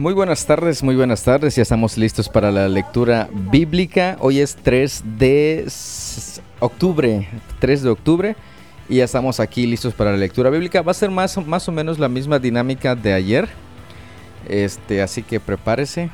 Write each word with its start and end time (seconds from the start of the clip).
Muy 0.00 0.14
buenas 0.14 0.46
tardes, 0.46 0.82
muy 0.82 0.96
buenas 0.96 1.22
tardes. 1.24 1.56
Ya 1.56 1.62
estamos 1.62 1.98
listos 1.98 2.30
para 2.30 2.50
la 2.50 2.68
lectura 2.68 3.28
bíblica. 3.52 4.16
Hoy 4.20 4.38
es 4.40 4.56
3 4.56 5.04
de 5.18 5.66
octubre, 6.58 7.28
3 7.58 7.82
de 7.82 7.90
octubre. 7.90 8.34
Y 8.88 8.96
ya 8.96 9.04
estamos 9.04 9.40
aquí 9.40 9.66
listos 9.66 9.92
para 9.92 10.12
la 10.12 10.16
lectura 10.16 10.48
bíblica. 10.48 10.80
Va 10.80 10.92
a 10.92 10.94
ser 10.94 11.10
más, 11.10 11.36
más 11.46 11.68
o 11.68 11.72
menos 11.72 11.98
la 11.98 12.08
misma 12.08 12.38
dinámica 12.38 12.94
de 12.94 13.12
ayer. 13.12 13.46
Este, 14.48 15.02
así 15.02 15.22
que 15.22 15.38
prepárese. 15.38 16.08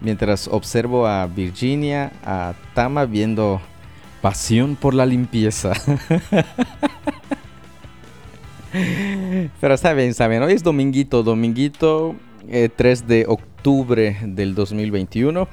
Mientras 0.00 0.48
observo 0.48 1.06
a 1.06 1.28
Virginia, 1.28 2.10
a 2.24 2.54
Tama 2.74 3.04
viendo 3.04 3.60
pasión 4.20 4.74
por 4.74 4.94
la 4.94 5.06
limpieza. 5.06 5.74
Pero 9.60 9.74
está 9.74 9.92
bien, 9.92 10.08
está 10.08 10.26
bien. 10.26 10.42
Hoy 10.42 10.54
es 10.54 10.64
dominguito, 10.64 11.22
dominguito 11.22 12.16
3 12.48 13.00
eh, 13.00 13.04
de 13.06 13.24
octubre 13.28 14.18
del 14.22 14.54
2021. 14.54 15.48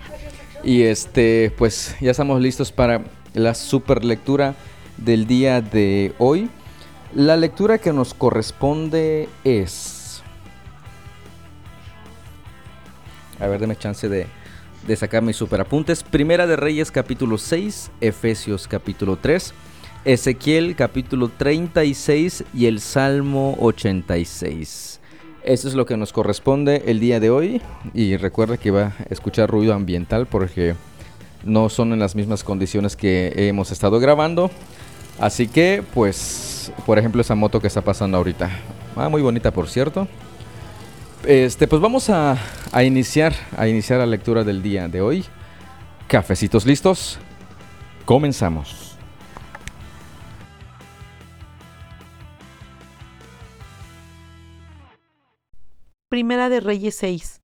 Y 0.63 0.83
este, 0.83 1.51
pues 1.57 1.95
ya 1.99 2.11
estamos 2.11 2.41
listos 2.41 2.71
para 2.71 3.03
la 3.33 3.53
super 3.53 4.05
lectura 4.05 4.55
del 4.97 5.27
día 5.27 5.61
de 5.61 6.13
hoy. 6.17 6.49
La 7.13 7.37
lectura 7.37 7.77
que 7.77 7.93
nos 7.93 8.13
corresponde 8.13 9.27
es... 9.43 10.23
A 13.39 13.47
ver, 13.47 13.59
deme 13.59 13.75
chance 13.75 14.07
de, 14.07 14.27
de 14.87 14.95
sacar 14.95 15.21
mis 15.21 15.35
superapuntes. 15.35 16.03
Primera 16.03 16.47
de 16.47 16.55
Reyes 16.55 16.91
capítulo 16.91 17.37
6, 17.37 17.91
Efesios 17.99 18.67
capítulo 18.67 19.17
3, 19.17 19.53
Ezequiel 20.05 20.75
capítulo 20.75 21.29
36 21.29 22.45
y 22.53 22.67
el 22.67 22.79
Salmo 22.79 23.57
86. 23.59 24.92
Eso 25.43 25.67
es 25.67 25.73
lo 25.73 25.85
que 25.85 25.97
nos 25.97 26.13
corresponde 26.13 26.83
el 26.85 27.01
día 27.01 27.19
de 27.19 27.29
hoy. 27.29 27.61
Y 27.93 28.15
recuerda 28.15 28.57
que 28.57 28.71
va 28.71 28.93
a 28.97 29.05
escuchar 29.09 29.49
ruido 29.49 29.73
ambiental 29.73 30.25
porque 30.25 30.75
no 31.43 31.67
son 31.67 31.91
en 31.91 31.99
las 31.99 32.15
mismas 32.15 32.43
condiciones 32.43 32.95
que 32.95 33.33
hemos 33.35 33.71
estado 33.71 33.99
grabando. 33.99 34.49
Así 35.19 35.47
que, 35.47 35.83
pues, 35.93 36.71
por 36.85 36.97
ejemplo, 36.97 37.21
esa 37.21 37.35
moto 37.35 37.59
que 37.59 37.67
está 37.67 37.81
pasando 37.81 38.17
ahorita. 38.17 38.49
Ah, 38.95 39.09
muy 39.09 39.21
bonita, 39.21 39.51
por 39.51 39.67
cierto. 39.67 40.07
Este, 41.25 41.67
pues 41.67 41.81
vamos 41.81 42.09
a, 42.09 42.37
a 42.71 42.83
iniciar, 42.83 43.33
a 43.57 43.67
iniciar 43.67 43.99
la 43.99 44.05
lectura 44.05 44.45
del 44.45 44.63
día 44.63 44.87
de 44.87 45.01
hoy. 45.01 45.25
Cafecitos 46.07 46.65
listos. 46.65 47.19
Comenzamos. 48.05 48.92
Primera 56.13 56.47
de 56.47 56.59
Reyes 56.59 56.93
6. 56.97 57.41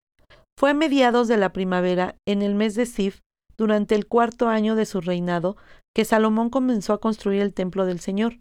Fue 0.56 0.70
a 0.70 0.74
mediados 0.76 1.28
de 1.28 1.38
la 1.38 1.52
primavera, 1.52 2.18
en 2.28 2.44
el 2.44 2.54
mes 2.54 2.76
de 2.76 2.86
Sif, 2.86 3.22
durante 3.58 3.96
el 3.96 4.06
cuarto 4.06 4.48
año 4.48 4.76
de 4.76 4.86
su 4.86 5.02
reinado, 5.02 5.58
que 5.96 6.06
Salomón 6.06 6.52
comenzó 6.52 6.94
a 6.94 7.00
construir 7.00 7.42
el 7.42 7.56
templo 7.56 7.88
del 7.88 8.00
Señor. 8.00 8.38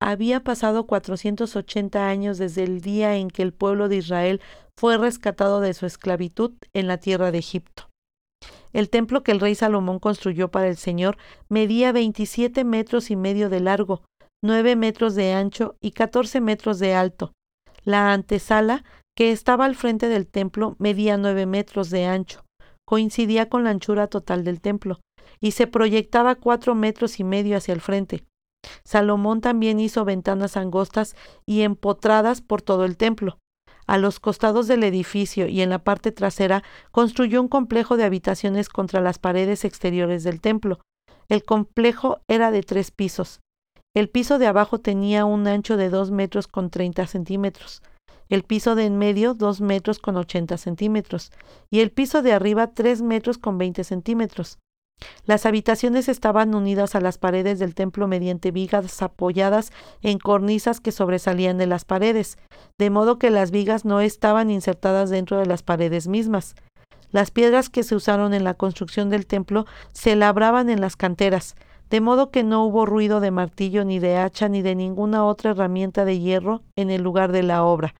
Había 0.00 0.40
pasado 0.40 0.86
480 0.86 2.08
años 2.08 2.38
desde 2.38 2.62
el 2.62 2.80
día 2.80 3.16
en 3.16 3.28
que 3.28 3.42
el 3.42 3.52
pueblo 3.52 3.90
de 3.90 3.96
Israel 3.96 4.40
fue 4.80 4.96
rescatado 4.96 5.60
de 5.60 5.74
su 5.74 5.84
esclavitud 5.84 6.52
en 6.72 6.86
la 6.86 6.96
tierra 6.96 7.30
de 7.30 7.36
Egipto. 7.36 7.90
El 8.72 8.88
templo 8.88 9.22
que 9.22 9.32
el 9.32 9.40
rey 9.40 9.54
Salomón 9.54 9.98
construyó 9.98 10.50
para 10.50 10.68
el 10.68 10.78
Señor 10.78 11.18
medía 11.50 11.92
27 11.92 12.64
metros 12.64 13.10
y 13.10 13.16
medio 13.16 13.50
de 13.50 13.60
largo, 13.60 14.04
9 14.42 14.74
metros 14.74 15.14
de 15.14 15.34
ancho 15.34 15.76
y 15.82 15.90
14 15.90 16.40
metros 16.40 16.78
de 16.78 16.94
alto. 16.94 17.34
La 17.84 18.14
antesala, 18.14 18.84
que 19.16 19.30
estaba 19.30 19.64
al 19.64 19.76
frente 19.76 20.08
del 20.08 20.26
templo, 20.26 20.76
medía 20.78 21.16
9 21.16 21.46
metros 21.46 21.90
de 21.90 22.06
ancho. 22.06 22.44
Coincidía 22.86 23.48
con 23.48 23.64
la 23.64 23.70
anchura 23.70 24.08
total 24.08 24.44
del 24.44 24.60
templo 24.60 25.00
y 25.40 25.52
se 25.52 25.66
proyectaba 25.66 26.34
cuatro 26.34 26.74
metros 26.74 27.20
y 27.20 27.24
medio 27.24 27.56
hacia 27.56 27.74
el 27.74 27.80
frente. 27.80 28.24
Salomón 28.84 29.40
también 29.40 29.80
hizo 29.80 30.04
ventanas 30.04 30.56
angostas 30.56 31.16
y 31.46 31.62
empotradas 31.62 32.40
por 32.40 32.62
todo 32.62 32.84
el 32.84 32.96
templo. 32.96 33.38
A 33.86 33.98
los 33.98 34.20
costados 34.20 34.66
del 34.66 34.82
edificio 34.82 35.46
y 35.46 35.60
en 35.60 35.70
la 35.70 35.84
parte 35.84 36.12
trasera 36.12 36.62
construyó 36.90 37.40
un 37.42 37.48
complejo 37.48 37.96
de 37.96 38.04
habitaciones 38.04 38.68
contra 38.68 39.00
las 39.00 39.18
paredes 39.18 39.64
exteriores 39.64 40.24
del 40.24 40.40
templo. 40.40 40.80
El 41.28 41.44
complejo 41.44 42.20
era 42.28 42.50
de 42.50 42.62
tres 42.62 42.90
pisos. 42.90 43.40
El 43.94 44.08
piso 44.08 44.38
de 44.38 44.46
abajo 44.46 44.80
tenía 44.80 45.24
un 45.24 45.46
ancho 45.46 45.76
de 45.76 45.90
dos 45.90 46.10
metros 46.10 46.48
con 46.48 46.70
treinta 46.70 47.06
centímetros, 47.06 47.82
el 48.28 48.42
piso 48.42 48.74
de 48.74 48.84
en 48.86 48.98
medio 48.98 49.34
dos 49.34 49.60
metros 49.60 49.98
con 49.98 50.16
ochenta 50.16 50.56
centímetros 50.56 51.32
y 51.70 51.80
el 51.80 51.90
piso 51.90 52.22
de 52.22 52.32
arriba 52.32 52.68
tres 52.68 53.02
metros 53.02 53.38
con 53.38 53.58
veinte 53.58 53.84
centímetros. 53.84 54.58
Las 55.26 55.44
habitaciones 55.44 56.08
estaban 56.08 56.54
unidas 56.54 56.94
a 56.94 57.00
las 57.00 57.18
paredes 57.18 57.58
del 57.58 57.74
templo 57.74 58.06
mediante 58.06 58.52
vigas 58.52 59.02
apoyadas 59.02 59.72
en 60.02 60.18
cornisas 60.18 60.80
que 60.80 60.92
sobresalían 60.92 61.58
de 61.58 61.66
las 61.66 61.84
paredes, 61.84 62.38
de 62.78 62.90
modo 62.90 63.18
que 63.18 63.30
las 63.30 63.50
vigas 63.50 63.84
no 63.84 64.00
estaban 64.00 64.50
insertadas 64.50 65.10
dentro 65.10 65.38
de 65.38 65.46
las 65.46 65.62
paredes 65.62 66.06
mismas. 66.06 66.54
Las 67.10 67.30
piedras 67.30 67.70
que 67.70 67.82
se 67.82 67.94
usaron 67.94 68.34
en 68.34 68.44
la 68.44 68.54
construcción 68.54 69.10
del 69.10 69.26
templo 69.26 69.66
se 69.92 70.16
labraban 70.16 70.70
en 70.70 70.80
las 70.80 70.96
canteras, 70.96 71.54
de 71.90 72.00
modo 72.00 72.30
que 72.30 72.42
no 72.42 72.64
hubo 72.64 72.86
ruido 72.86 73.20
de 73.20 73.30
martillo 73.30 73.84
ni 73.84 73.98
de 73.98 74.16
hacha 74.16 74.48
ni 74.48 74.62
de 74.62 74.74
ninguna 74.74 75.24
otra 75.24 75.50
herramienta 75.50 76.04
de 76.04 76.18
hierro 76.18 76.62
en 76.76 76.90
el 76.90 77.02
lugar 77.02 77.30
de 77.30 77.42
la 77.42 77.64
obra. 77.64 77.94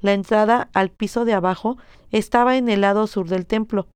La 0.00 0.12
entrada 0.12 0.68
al 0.72 0.90
piso 0.90 1.24
de 1.24 1.34
abajo 1.34 1.78
estaba 2.10 2.56
en 2.56 2.68
el 2.68 2.82
lado 2.82 3.06
sur 3.06 3.28
del 3.28 3.46
templo, 3.46 3.88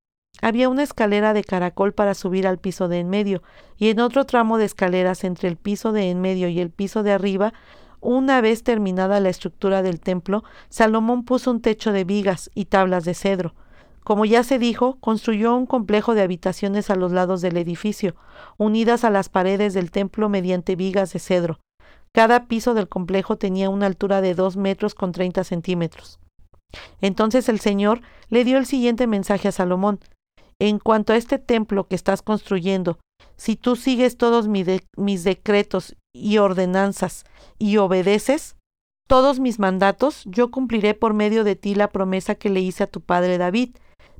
había 0.43 0.69
una 0.69 0.83
escalera 0.83 1.34
de 1.34 1.44
caracol 1.44 1.93
para 1.93 2.15
subir 2.15 2.47
al 2.47 2.59
piso 2.59 2.88
de 2.88 2.99
en 2.99 3.11
medio, 3.11 3.43
y 3.77 3.91
en 3.91 4.00
otro 4.00 4.25
tramo 4.25 4.59
de 4.59 4.65
escaleras 4.65 5.25
entre 5.25 5.49
el 5.49 5.56
piso 5.56 5.93
de 5.93 6.11
en 6.11 6.21
medio 6.21 6.49
y 6.49 6.61
el 6.61 6.71
piso 6.71 7.03
de 7.03 7.12
arriba, 7.12 7.53
una 8.00 8.41
vez 8.41 8.62
terminada 8.62 9.21
la 9.21 9.28
estructura 9.28 9.83
del 9.83 10.00
templo, 10.00 10.43
Salomón 10.71 11.25
puso 11.25 11.50
un 11.50 11.61
techo 11.61 11.93
de 11.93 12.05
vigas 12.05 12.50
y 12.55 12.67
tablas 12.67 13.05
de 13.05 13.12
cedro. 13.12 13.55
Como 14.03 14.25
ya 14.25 14.43
se 14.43 14.59
dijo, 14.59 14.97
construyó 15.00 15.55
un 15.55 15.67
complejo 15.67 16.15
de 16.15 16.22
habitaciones 16.22 16.88
a 16.88 16.94
los 16.94 17.12
lados 17.12 17.43
del 17.43 17.59
edificio, 17.59 18.17
unidas 18.56 19.05
a 19.05 19.11
las 19.11 19.28
paredes 19.28 19.75
del 19.75 19.91
templo 19.91 20.31
mediante 20.31 20.75
vigas 20.75 21.12
de 21.12 21.19
cedro. 21.19 21.61
Cada 22.15 22.47
piso 22.47 22.75
del 22.75 22.88
complejo 22.88 23.37
tenía 23.37 23.71
una 23.71 23.87
altura 23.87 24.21
de 24.21 24.34
dos 24.34 24.56
metros 24.56 24.94
con 24.94 25.12
treinta 25.12 25.44
centímetros. 25.44 26.19
Entonces 27.00 27.48
el 27.48 27.60
Señor 27.60 28.00
le 28.28 28.44
dio 28.44 28.59
el 28.59 28.66
siguiente 28.66 29.06
mensaje 29.06 29.48
a 29.48 29.53
Salomón 29.53 30.00
en 30.60 30.78
cuanto 30.78 31.12
a 31.12 31.16
este 31.16 31.38
templo 31.38 31.88
que 31.88 31.94
estás 31.94 32.22
construyendo, 32.22 32.99
si 33.37 33.56
tú 33.56 33.76
sigues 33.76 34.19
todos 34.19 34.47
mis 34.49 35.25
decretos 35.25 35.97
y 36.15 36.37
ordenanzas 36.38 37.25
y 37.59 37.78
obedeces 37.78 38.56
todos 39.09 39.41
mis 39.41 39.59
mandatos, 39.59 40.22
yo 40.26 40.50
cumpliré 40.50 40.94
por 40.94 41.15
medio 41.15 41.43
de 41.43 41.56
ti 41.56 41.75
la 41.75 41.88
promesa 41.88 42.34
que 42.34 42.50
le 42.50 42.60
hice 42.60 42.84
a 42.84 42.87
tu 42.87 43.00
padre 43.00 43.38
David. 43.38 43.75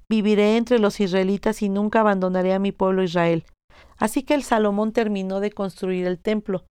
Viviré 0.08 0.56
entre 0.56 0.80
los 0.80 0.98
israelitas 0.98 1.62
y 1.62 1.68
nunca 1.68 2.00
abandonaré 2.00 2.54
a 2.54 2.58
mi 2.58 2.72
pueblo 2.72 3.02
Israel. 3.04 3.44
Así 3.98 4.24
que 4.24 4.34
el 4.34 4.42
Salomón 4.42 4.92
terminó 4.92 5.38
de 5.38 5.52
construir 5.52 6.06
el 6.06 6.18
templo. 6.18 6.64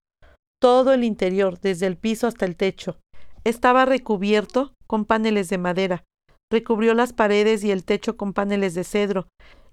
Todo 0.61 0.93
el 0.93 1.03
interior, 1.03 1.59
desde 1.59 1.87
el 1.87 1.97
piso 1.97 2.27
hasta 2.27 2.45
el 2.45 2.55
techo, 2.55 2.99
estaba 3.43 3.85
recubierto 3.85 4.73
con 4.87 5.05
paneles 5.05 5.49
de 5.49 5.57
madera. 5.57 6.03
Recubrió 6.51 6.93
las 6.93 7.13
paredes 7.13 7.63
y 7.63 7.71
el 7.71 7.85
techo 7.85 8.17
con 8.17 8.33
paneles 8.33 8.73
de 8.73 8.83
cedro 8.83 9.27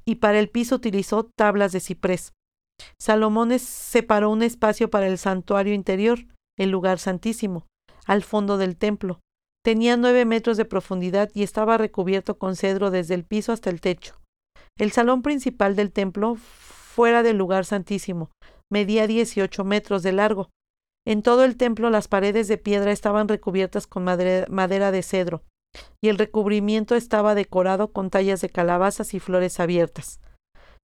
y 0.05 0.17
para 0.17 0.39
el 0.39 0.49
piso 0.49 0.77
utilizó 0.77 1.25
tablas 1.37 1.73
de 1.73 1.81
ciprés. 1.81 2.33
Salomón 3.01 3.59
separó 3.59 4.31
un 4.31 4.43
espacio 4.43 4.89
para 4.89 5.09
el 5.09 5.19
santuario 5.19 5.75
interior, 5.75 6.21
el 6.59 6.71
lugar 6.71 6.99
santísimo, 6.99 7.67
al 8.07 8.23
fondo 8.23 8.57
del 8.59 8.77
templo. 8.77 9.21
Tenía 9.65 9.97
nueve 9.97 10.25
metros 10.25 10.57
de 10.57 10.65
profundidad 10.65 11.31
y 11.35 11.43
estaba 11.43 11.77
recubierto 11.79 12.39
con 12.39 12.55
cedro 12.55 12.91
desde 12.93 13.15
el 13.15 13.25
piso 13.25 13.53
hasta 13.53 13.71
el 13.71 13.81
techo. 13.81 14.15
El 14.79 14.93
salón 14.93 15.23
principal 15.23 15.75
del 15.75 15.91
templo, 15.91 16.37
fuera 16.37 17.25
del 17.25 17.37
lugar 17.39 17.65
santísimo, 17.65 18.31
medía 18.71 19.07
dieciocho 19.07 19.65
metros 19.65 20.05
de 20.05 20.13
largo. 20.13 20.51
En 21.07 21.23
todo 21.23 21.45
el 21.45 21.57
templo 21.57 21.89
las 21.89 22.09
paredes 22.09 22.49
de 22.49 22.59
piedra 22.59 22.91
estaban 22.91 23.29
recubiertas 23.29 23.87
con 23.87 24.05
madera 24.05 24.91
de 24.91 25.03
cedro 25.03 25.45
y 26.03 26.09
el 26.09 26.19
recubrimiento 26.19 26.95
estaba 26.95 27.35
decorado 27.35 27.93
con 27.93 28.11
tallas 28.11 28.41
de 28.41 28.49
calabazas 28.49 29.15
y 29.15 29.21
flores 29.21 29.61
abiertas. 29.61 30.21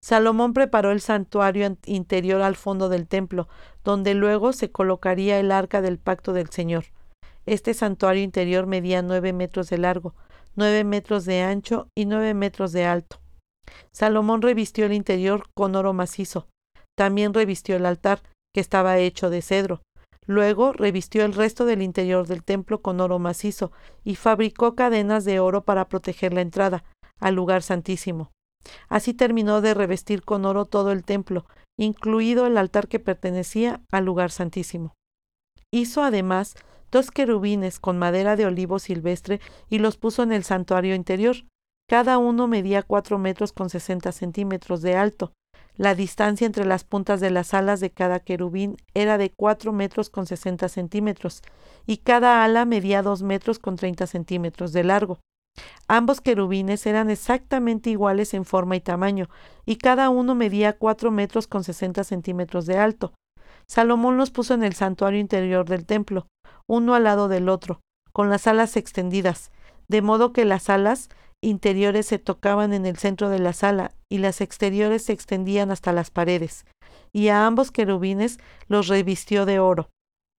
Salomón 0.00 0.52
preparó 0.52 0.90
el 0.90 1.00
santuario 1.00 1.76
interior 1.86 2.42
al 2.42 2.56
fondo 2.56 2.88
del 2.88 3.06
templo, 3.06 3.48
donde 3.84 4.14
luego 4.14 4.52
se 4.52 4.70
colocaría 4.70 5.38
el 5.38 5.52
arca 5.52 5.80
del 5.80 5.98
pacto 5.98 6.32
del 6.32 6.50
Señor. 6.50 6.86
Este 7.46 7.74
santuario 7.74 8.22
interior 8.22 8.66
medía 8.66 9.02
nueve 9.02 9.32
metros 9.32 9.70
de 9.70 9.78
largo, 9.78 10.14
nueve 10.54 10.84
metros 10.84 11.24
de 11.24 11.42
ancho 11.42 11.88
y 11.96 12.06
nueve 12.06 12.34
metros 12.34 12.72
de 12.72 12.84
alto. 12.84 13.20
Salomón 13.92 14.42
revistió 14.42 14.86
el 14.86 14.92
interior 14.92 15.44
con 15.56 15.74
oro 15.74 15.92
macizo. 15.92 16.48
También 16.96 17.32
revistió 17.32 17.76
el 17.76 17.86
altar, 17.86 18.22
que 18.54 18.60
estaba 18.60 18.98
hecho 18.98 19.30
de 19.30 19.40
cedro. 19.40 19.82
Luego 20.26 20.72
revistió 20.72 21.24
el 21.24 21.34
resto 21.34 21.64
del 21.64 21.82
interior 21.82 22.26
del 22.26 22.44
templo 22.44 22.80
con 22.80 23.00
oro 23.00 23.18
macizo 23.18 23.72
y 24.04 24.14
fabricó 24.14 24.74
cadenas 24.74 25.24
de 25.24 25.40
oro 25.40 25.64
para 25.64 25.88
proteger 25.88 26.32
la 26.32 26.42
entrada 26.42 26.84
al 27.18 27.34
lugar 27.34 27.62
santísimo. 27.62 28.30
Así 28.88 29.14
terminó 29.14 29.60
de 29.60 29.74
revestir 29.74 30.22
con 30.22 30.44
oro 30.44 30.66
todo 30.66 30.92
el 30.92 31.04
templo, 31.04 31.46
incluido 31.76 32.46
el 32.46 32.56
altar 32.56 32.86
que 32.86 33.00
pertenecía 33.00 33.82
al 33.90 34.04
lugar 34.04 34.30
santísimo. 34.30 34.94
Hizo 35.72 36.02
además 36.02 36.54
dos 36.90 37.10
querubines 37.10 37.80
con 37.80 37.98
madera 37.98 38.36
de 38.36 38.46
olivo 38.46 38.78
silvestre 38.78 39.40
y 39.68 39.78
los 39.78 39.96
puso 39.96 40.22
en 40.22 40.32
el 40.32 40.44
santuario 40.44 40.94
interior. 40.94 41.36
Cada 41.88 42.18
uno 42.18 42.46
medía 42.46 42.82
cuatro 42.82 43.18
metros 43.18 43.52
con 43.52 43.70
sesenta 43.70 44.12
centímetros 44.12 44.82
de 44.82 44.94
alto. 44.94 45.32
La 45.76 45.94
distancia 45.94 46.46
entre 46.46 46.64
las 46.66 46.84
puntas 46.84 47.20
de 47.20 47.30
las 47.30 47.54
alas 47.54 47.80
de 47.80 47.90
cada 47.90 48.20
querubín 48.20 48.76
era 48.94 49.16
de 49.18 49.30
cuatro 49.30 49.72
metros 49.72 50.10
con 50.10 50.26
sesenta 50.26 50.68
centímetros, 50.68 51.42
y 51.86 51.98
cada 51.98 52.44
ala 52.44 52.64
medía 52.64 53.02
dos 53.02 53.22
metros 53.22 53.58
con 53.58 53.76
treinta 53.76 54.06
centímetros 54.06 54.72
de 54.72 54.84
largo. 54.84 55.20
Ambos 55.88 56.20
querubines 56.20 56.86
eran 56.86 57.10
exactamente 57.10 57.90
iguales 57.90 58.34
en 58.34 58.44
forma 58.44 58.76
y 58.76 58.80
tamaño, 58.80 59.28
y 59.66 59.76
cada 59.76 60.10
uno 60.10 60.34
medía 60.34 60.78
cuatro 60.78 61.10
metros 61.10 61.46
con 61.46 61.64
sesenta 61.64 62.04
centímetros 62.04 62.66
de 62.66 62.78
alto. 62.78 63.12
Salomón 63.66 64.16
los 64.16 64.30
puso 64.30 64.54
en 64.54 64.64
el 64.64 64.74
santuario 64.74 65.20
interior 65.20 65.68
del 65.68 65.86
templo, 65.86 66.26
uno 66.66 66.94
al 66.94 67.04
lado 67.04 67.28
del 67.28 67.48
otro, 67.48 67.80
con 68.12 68.28
las 68.28 68.46
alas 68.46 68.76
extendidas, 68.76 69.50
de 69.88 70.02
modo 70.02 70.32
que 70.32 70.44
las 70.44 70.68
alas 70.68 71.08
interiores 71.42 72.06
se 72.06 72.18
tocaban 72.18 72.72
en 72.72 72.86
el 72.86 72.96
centro 72.96 73.28
de 73.28 73.40
la 73.40 73.52
sala 73.52 73.92
y 74.08 74.18
las 74.18 74.40
exteriores 74.40 75.04
se 75.04 75.12
extendían 75.12 75.70
hasta 75.70 75.92
las 75.92 76.10
paredes, 76.10 76.64
y 77.12 77.28
a 77.28 77.46
ambos 77.46 77.70
querubines 77.70 78.38
los 78.68 78.88
revistió 78.88 79.44
de 79.44 79.58
oro. 79.58 79.90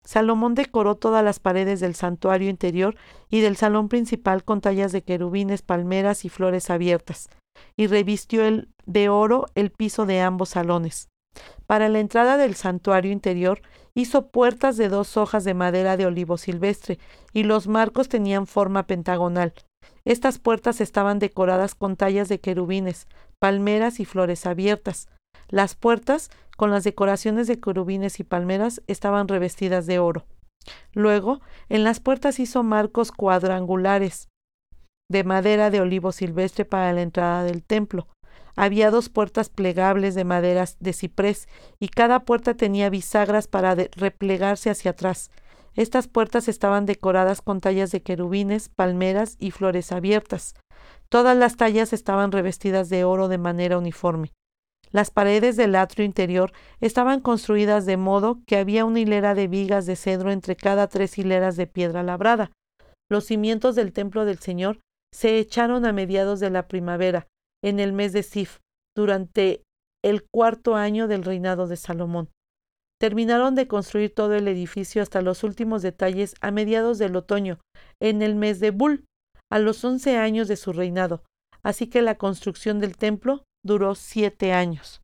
Salomón 0.06 0.56
decoró 0.56 0.96
todas 0.96 1.24
las 1.24 1.40
paredes 1.40 1.80
del 1.80 1.96
santuario 1.96 2.50
interior 2.50 2.96
y 3.30 3.42
del 3.42 3.56
salón 3.56 3.88
principal 3.88 4.44
con 4.44 4.60
tallas 4.60 4.92
de 4.92 5.04
querubines, 5.04 5.62
palmeras 5.62 6.26
y 6.26 6.30
flores 6.30 6.70
abiertas, 6.70 7.30
y 7.78 7.88
revistió 7.88 8.44
de 8.86 9.10
oro 9.10 9.46
el 9.56 9.72
piso 9.72 10.06
de 10.06 10.22
ambos 10.22 10.50
salones. 10.50 11.10
Para 11.68 11.90
la 11.90 12.00
entrada 12.00 12.38
del 12.38 12.56
santuario 12.56 13.12
interior 13.12 13.62
hizo 13.96 14.28
puertas 14.30 14.78
de 14.78 14.90
dos 14.90 15.18
hojas 15.18 15.44
de 15.44 15.54
madera 15.54 15.98
de 15.98 16.06
olivo 16.06 16.38
silvestre, 16.38 17.00
y 17.32 17.44
los 17.44 17.68
marcos 17.68 18.10
tenían 18.10 18.46
forma 18.46 18.86
pentagonal. 18.88 19.54
Estas 20.06 20.38
puertas 20.38 20.82
estaban 20.82 21.20
decoradas 21.20 21.76
con 21.76 21.96
tallas 21.96 22.28
de 22.28 22.40
querubines, 22.40 23.08
palmeras 23.40 24.00
y 24.00 24.06
flores 24.06 24.46
abiertas. 24.46 25.08
Las 25.48 25.76
puertas, 25.76 26.30
con 26.58 26.72
las 26.72 26.84
decoraciones 26.84 27.48
de 27.48 27.60
querubines 27.60 28.20
y 28.20 28.24
palmeras, 28.24 28.82
estaban 28.88 29.28
revestidas 29.28 29.86
de 29.86 30.00
oro. 30.00 30.26
Luego, 30.94 31.42
en 31.70 31.84
las 31.84 32.00
puertas 32.00 32.40
hizo 32.40 32.64
marcos 32.64 33.12
cuadrangulares 33.12 34.30
de 35.10 35.24
madera 35.24 35.70
de 35.70 35.82
olivo 35.82 36.12
silvestre 36.12 36.66
para 36.66 36.92
la 36.94 37.02
entrada 37.02 37.44
del 37.44 37.64
templo. 37.64 38.08
Había 38.56 38.92
dos 38.92 39.10
puertas 39.10 39.50
plegables 39.50 40.16
de 40.16 40.24
maderas 40.26 40.78
de 40.80 40.94
ciprés 40.94 41.48
y 41.80 41.88
cada 41.90 42.22
puerta 42.22 42.56
tenía 42.56 42.90
bisagras 42.90 43.48
para 43.48 43.76
replegarse 43.76 44.70
hacia 44.70 44.92
atrás. 44.92 45.32
Estas 45.76 46.08
puertas 46.08 46.48
estaban 46.48 46.86
decoradas 46.86 47.42
con 47.42 47.60
tallas 47.60 47.92
de 47.92 48.04
querubines, 48.04 48.70
palmeras 48.70 49.36
y 49.40 49.52
flores 49.52 49.92
abiertas. 49.92 50.54
Todas 51.10 51.36
las 51.36 51.58
tallas 51.58 51.94
estaban 51.94 52.32
revestidas 52.32 52.90
de 52.90 53.04
oro 53.04 53.28
de 53.28 53.38
manera 53.38 53.78
uniforme. 53.78 54.32
Las 54.92 55.10
paredes 55.10 55.58
del 55.58 55.76
atrio 55.76 56.06
interior 56.06 56.54
estaban 56.80 57.20
construidas 57.20 57.88
de 57.88 57.98
modo 57.98 58.40
que 58.46 58.58
había 58.58 58.86
una 58.86 59.00
hilera 59.00 59.34
de 59.34 59.48
vigas 59.48 59.88
de 59.88 59.96
cedro 59.96 60.32
entre 60.32 60.56
cada 60.56 60.88
tres 60.88 61.18
hileras 61.18 61.56
de 61.56 61.66
piedra 61.66 62.04
labrada. 62.04 62.52
Los 63.10 63.26
cimientos 63.26 63.76
del 63.76 63.92
templo 63.92 64.26
del 64.26 64.38
Señor 64.38 64.80
se 65.12 65.40
echaron 65.40 65.86
a 65.86 65.94
mediados 65.94 66.40
de 66.40 66.52
la 66.52 66.68
primavera, 66.68 67.28
en 67.64 67.80
el 67.80 67.94
mes 67.94 68.14
de 68.14 68.22
Sif, 68.22 68.60
durante 68.96 69.64
el 70.04 70.26
cuarto 70.32 70.76
año 70.76 71.08
del 71.08 71.24
reinado 71.24 71.68
de 71.68 71.78
Salomón. 71.78 72.30
Terminaron 73.00 73.56
de 73.56 73.68
construir 73.68 74.14
todo 74.14 74.34
el 74.34 74.48
edificio 74.48 75.02
hasta 75.02 75.22
los 75.22 75.44
últimos 75.44 75.82
detalles 75.82 76.36
a 76.42 76.52
mediados 76.52 76.98
del 76.98 77.16
otoño, 77.16 77.60
en 78.02 78.22
el 78.22 78.36
mes 78.36 78.60
de 78.60 78.72
Bul, 78.72 79.06
a 79.52 79.60
los 79.60 79.84
once 79.84 80.18
años 80.18 80.48
de 80.48 80.56
su 80.56 80.74
reinado, 80.74 81.24
así 81.64 81.88
que 81.88 82.02
la 82.02 82.18
construcción 82.18 82.80
del 82.80 82.98
templo 82.98 83.44
duró 83.66 83.96
siete 83.96 84.54
años. 84.54 85.02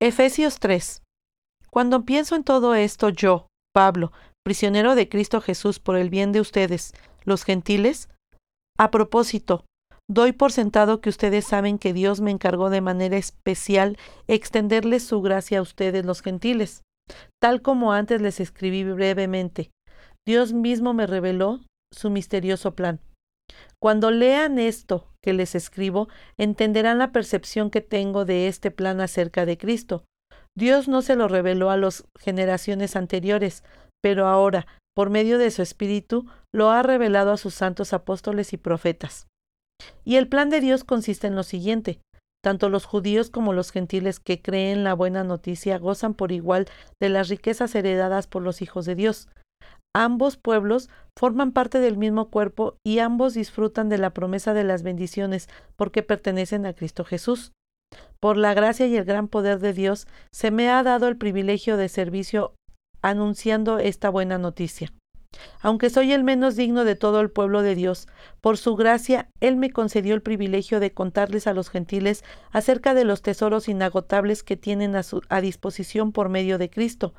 Efesios 0.00 0.58
3. 0.58 1.02
Cuando 1.70 2.04
pienso 2.04 2.34
en 2.34 2.44
todo 2.44 2.74
esto, 2.74 3.08
yo, 3.08 3.46
Pablo, 3.72 4.12
prisionero 4.44 4.94
de 4.94 5.08
Cristo 5.08 5.40
Jesús 5.40 5.78
por 5.78 5.96
el 5.96 6.10
bien 6.10 6.32
de 6.32 6.40
ustedes, 6.40 6.92
los 7.24 7.44
gentiles, 7.44 8.08
a 8.78 8.90
propósito, 8.90 9.64
Doy 10.12 10.32
por 10.32 10.52
sentado 10.52 11.00
que 11.00 11.08
ustedes 11.08 11.46
saben 11.46 11.78
que 11.78 11.94
Dios 11.94 12.20
me 12.20 12.30
encargó 12.30 12.68
de 12.68 12.82
manera 12.82 13.16
especial 13.16 13.96
extenderles 14.28 15.04
su 15.04 15.22
gracia 15.22 15.58
a 15.58 15.62
ustedes 15.62 16.04
los 16.04 16.20
gentiles, 16.20 16.82
tal 17.40 17.62
como 17.62 17.94
antes 17.94 18.20
les 18.20 18.38
escribí 18.38 18.84
brevemente. 18.84 19.70
Dios 20.28 20.52
mismo 20.52 20.92
me 20.92 21.06
reveló 21.06 21.60
su 21.94 22.10
misterioso 22.10 22.74
plan. 22.74 23.00
Cuando 23.80 24.10
lean 24.10 24.58
esto 24.58 25.08
que 25.22 25.32
les 25.32 25.54
escribo, 25.54 26.08
entenderán 26.36 26.98
la 26.98 27.10
percepción 27.10 27.70
que 27.70 27.80
tengo 27.80 28.26
de 28.26 28.48
este 28.48 28.70
plan 28.70 29.00
acerca 29.00 29.46
de 29.46 29.56
Cristo. 29.56 30.04
Dios 30.54 30.88
no 30.88 31.00
se 31.00 31.16
lo 31.16 31.26
reveló 31.26 31.70
a 31.70 31.78
las 31.78 32.04
generaciones 32.20 32.96
anteriores, 32.96 33.64
pero 34.02 34.26
ahora, 34.26 34.66
por 34.94 35.08
medio 35.08 35.38
de 35.38 35.50
su 35.50 35.62
Espíritu, 35.62 36.26
lo 36.52 36.70
ha 36.70 36.82
revelado 36.82 37.32
a 37.32 37.38
sus 37.38 37.54
santos 37.54 37.94
apóstoles 37.94 38.52
y 38.52 38.58
profetas. 38.58 39.26
Y 40.04 40.16
el 40.16 40.28
plan 40.28 40.50
de 40.50 40.60
Dios 40.60 40.84
consiste 40.84 41.26
en 41.26 41.36
lo 41.36 41.42
siguiente. 41.42 42.00
Tanto 42.42 42.68
los 42.68 42.84
judíos 42.84 43.30
como 43.30 43.52
los 43.52 43.70
gentiles 43.70 44.18
que 44.18 44.42
creen 44.42 44.82
la 44.82 44.94
buena 44.94 45.22
noticia 45.22 45.78
gozan 45.78 46.14
por 46.14 46.32
igual 46.32 46.66
de 47.00 47.08
las 47.08 47.28
riquezas 47.28 47.74
heredadas 47.74 48.26
por 48.26 48.42
los 48.42 48.62
hijos 48.62 48.84
de 48.84 48.96
Dios. 48.96 49.28
Ambos 49.94 50.36
pueblos 50.36 50.88
forman 51.16 51.52
parte 51.52 51.78
del 51.78 51.96
mismo 51.96 52.30
cuerpo 52.30 52.76
y 52.84 52.98
ambos 52.98 53.34
disfrutan 53.34 53.88
de 53.88 53.98
la 53.98 54.10
promesa 54.10 54.54
de 54.54 54.64
las 54.64 54.82
bendiciones 54.82 55.48
porque 55.76 56.02
pertenecen 56.02 56.66
a 56.66 56.72
Cristo 56.72 57.04
Jesús. 57.04 57.52
Por 58.18 58.36
la 58.36 58.54
gracia 58.54 58.86
y 58.86 58.96
el 58.96 59.04
gran 59.04 59.28
poder 59.28 59.58
de 59.58 59.72
Dios 59.72 60.06
se 60.32 60.50
me 60.50 60.70
ha 60.70 60.82
dado 60.82 61.08
el 61.08 61.18
privilegio 61.18 61.76
de 61.76 61.88
servicio 61.88 62.54
anunciando 63.02 63.78
esta 63.78 64.08
buena 64.08 64.38
noticia. 64.38 64.92
Aunque 65.60 65.90
soy 65.90 66.12
el 66.12 66.24
menos 66.24 66.56
digno 66.56 66.84
de 66.84 66.96
todo 66.96 67.20
el 67.20 67.30
pueblo 67.30 67.62
de 67.62 67.74
Dios, 67.74 68.08
por 68.40 68.58
su 68.58 68.76
gracia 68.76 69.28
Él 69.40 69.56
me 69.56 69.70
concedió 69.70 70.14
el 70.14 70.22
privilegio 70.22 70.80
de 70.80 70.92
contarles 70.92 71.46
a 71.46 71.54
los 71.54 71.70
gentiles 71.70 72.24
acerca 72.50 72.94
de 72.94 73.04
los 73.04 73.22
tesoros 73.22 73.68
inagotables 73.68 74.42
que 74.42 74.56
tienen 74.56 74.96
a, 74.96 75.02
su, 75.02 75.22
a 75.28 75.40
disposición 75.40 76.12
por 76.12 76.28
medio 76.28 76.58
de 76.58 76.70
Cristo. 76.70 77.14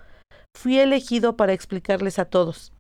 Fui 0.56 0.80
elegido 0.80 1.36
para 1.36 1.54
explicarles 1.54 2.20
a 2.20 2.26
todos 2.26 2.74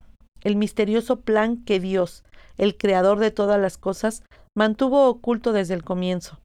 el 0.43 0.55
misterioso 0.55 1.21
plan 1.21 1.63
que 1.63 1.79
Dios, 1.79 2.23
el 2.57 2.77
Creador 2.77 3.19
de 3.19 3.31
todas 3.31 3.59
las 3.59 3.77
cosas, 3.77 4.23
mantuvo 4.55 5.07
oculto 5.07 5.53
desde 5.53 5.73
el 5.73 5.83
comienzo. 5.83 6.42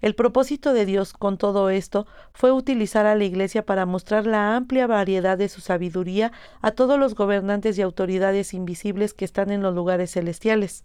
El 0.00 0.14
propósito 0.14 0.72
de 0.72 0.86
Dios 0.86 1.12
con 1.12 1.38
todo 1.38 1.70
esto 1.70 2.06
fue 2.32 2.52
utilizar 2.52 3.06
a 3.06 3.14
la 3.14 3.24
Iglesia 3.24 3.64
para 3.64 3.86
mostrar 3.86 4.26
la 4.26 4.56
amplia 4.56 4.86
variedad 4.86 5.36
de 5.36 5.48
su 5.48 5.60
sabiduría 5.60 6.32
a 6.62 6.70
todos 6.70 6.98
los 6.98 7.14
gobernantes 7.14 7.78
y 7.78 7.82
autoridades 7.82 8.54
invisibles 8.54 9.14
que 9.14 9.24
están 9.24 9.50
en 9.50 9.62
los 9.62 9.74
lugares 9.74 10.12
celestiales. 10.12 10.84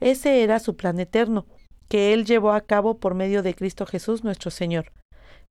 Ese 0.00 0.42
era 0.42 0.58
su 0.58 0.76
plan 0.76 1.00
eterno, 1.00 1.46
que 1.88 2.12
Él 2.12 2.24
llevó 2.24 2.52
a 2.52 2.60
cabo 2.60 2.98
por 2.98 3.14
medio 3.14 3.42
de 3.42 3.54
Cristo 3.54 3.86
Jesús 3.86 4.24
nuestro 4.24 4.50
Señor. 4.50 4.92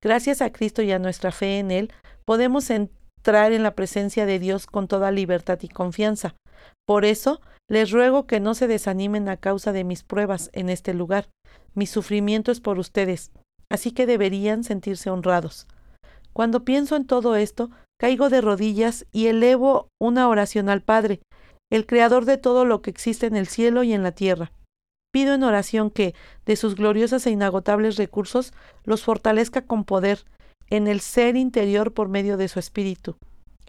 Gracias 0.01 0.41
a 0.41 0.51
Cristo 0.51 0.81
y 0.81 0.91
a 0.91 0.99
nuestra 0.99 1.31
fe 1.31 1.59
en 1.59 1.71
Él, 1.71 1.93
podemos 2.25 2.69
entrar 2.69 3.51
en 3.51 3.63
la 3.63 3.75
presencia 3.75 4.25
de 4.25 4.39
Dios 4.39 4.65
con 4.65 4.87
toda 4.87 5.11
libertad 5.11 5.59
y 5.61 5.67
confianza. 5.67 6.35
Por 6.85 7.05
eso, 7.05 7.41
les 7.69 7.91
ruego 7.91 8.27
que 8.27 8.39
no 8.39 8.53
se 8.53 8.67
desanimen 8.67 9.29
a 9.29 9.37
causa 9.37 9.71
de 9.71 9.83
mis 9.83 10.03
pruebas 10.03 10.49
en 10.53 10.69
este 10.69 10.93
lugar. 10.93 11.29
Mi 11.73 11.85
sufrimiento 11.85 12.51
es 12.51 12.59
por 12.59 12.79
ustedes, 12.79 13.31
así 13.69 13.91
que 13.91 14.05
deberían 14.05 14.63
sentirse 14.63 15.09
honrados. 15.09 15.67
Cuando 16.33 16.65
pienso 16.65 16.95
en 16.95 17.05
todo 17.05 17.35
esto, 17.35 17.69
caigo 17.99 18.29
de 18.29 18.41
rodillas 18.41 19.05
y 19.11 19.27
elevo 19.27 19.87
una 19.99 20.27
oración 20.27 20.69
al 20.69 20.81
Padre, 20.81 21.21
el 21.71 21.85
Creador 21.85 22.25
de 22.25 22.37
todo 22.37 22.65
lo 22.65 22.81
que 22.81 22.89
existe 22.89 23.25
en 23.25 23.35
el 23.35 23.47
cielo 23.47 23.83
y 23.83 23.93
en 23.93 24.03
la 24.03 24.11
tierra. 24.11 24.51
Pido 25.13 25.33
en 25.33 25.43
oración 25.43 25.91
que, 25.91 26.15
de 26.45 26.55
sus 26.55 26.75
gloriosos 26.75 27.25
e 27.27 27.31
inagotables 27.31 27.97
recursos, 27.97 28.53
los 28.85 29.03
fortalezca 29.03 29.61
con 29.61 29.83
poder 29.83 30.25
en 30.69 30.87
el 30.87 31.01
ser 31.01 31.35
interior 31.35 31.93
por 31.93 32.07
medio 32.07 32.37
de 32.37 32.47
su 32.47 32.59
Espíritu. 32.59 33.17